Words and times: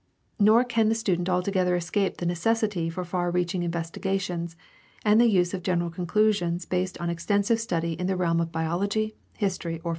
Nor 0.39 0.63
can 0.63 0.89
the 0.89 0.95
student 0.95 1.29
altogether 1.29 1.75
escape 1.75 2.17
the 2.17 2.25
necessity 2.25 2.89
for 2.89 3.05
far 3.05 3.29
reaching 3.29 3.61
investigations 3.61 4.55
and 5.05 5.21
the 5.21 5.29
use 5.29 5.53
of 5.53 5.61
general 5.61 5.91
conclusions 5.91 6.65
based 6.65 6.99
on 6.99 7.11
extensive 7.11 7.59
study 7.59 7.93
in 7.93 8.07
the 8.07 8.17
realm 8.17 8.41
of 8.41 8.51
biology, 8.51 9.13
history, 9.37 9.73
or 9.75 9.79
philosophy. 9.81 9.89